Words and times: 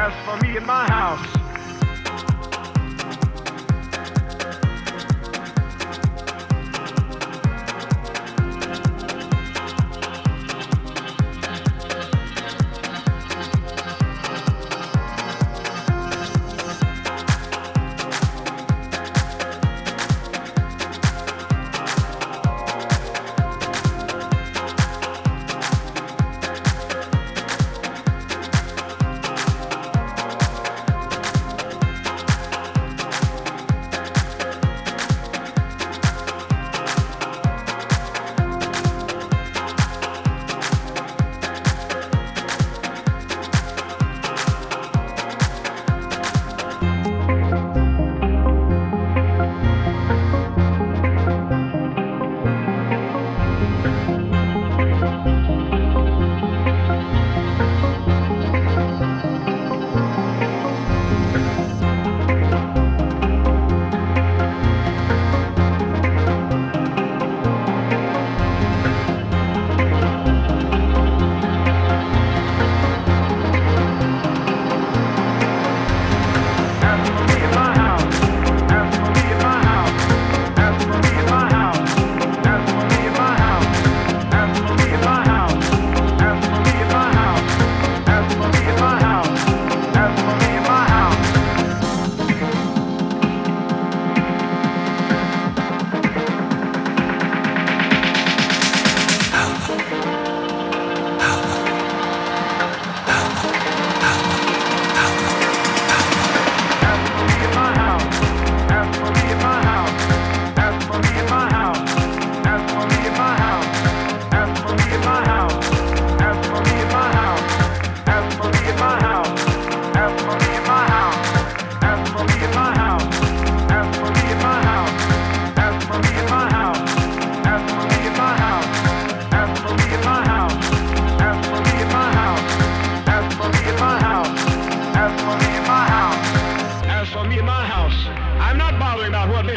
As 0.00 0.12
for 0.24 0.36
me 0.46 0.56
and 0.56 0.64
my 0.64 0.86
house, 0.86 1.47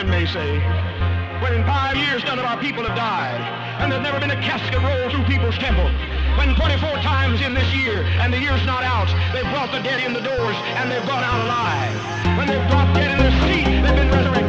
May 0.08 0.26
say, 0.26 0.58
when 1.42 1.54
in 1.54 1.64
five 1.64 1.96
years 1.96 2.24
none 2.24 2.40
of 2.40 2.46
our 2.46 2.60
people 2.60 2.84
have 2.84 2.98
died, 2.98 3.40
and 3.80 3.92
there's 3.92 4.02
never 4.02 4.20
been 4.20 4.32
a 4.32 4.42
casket 4.42 4.82
rolled 4.82 5.12
through 5.12 5.26
people's 5.26 5.58
temple, 5.60 5.86
when 6.38 6.56
24 6.56 6.90
times 7.06 7.40
in 7.42 7.54
this 7.54 7.72
year, 7.76 8.04
and 8.18 8.34
the 8.34 8.40
year's 8.40 8.66
not 8.66 8.84
out, 8.84 9.08
they've 9.32 9.50
brought 9.54 9.72
the 9.72 9.80
dead 9.80 10.04
in 10.04 10.14
the 10.14 10.22
doors, 10.22 10.56
and 10.80 10.92
they've 10.92 11.06
gone 11.06 11.24
out 11.24 11.46
alive. 11.46 12.38
When 12.38 12.48
they've 12.48 12.68
brought 12.70 12.94
dead 12.96 13.12
in 13.12 13.20
their 13.20 13.32
seat, 13.46 13.66
they've 13.66 13.96
been 13.96 14.10
resurrected. 14.10 14.41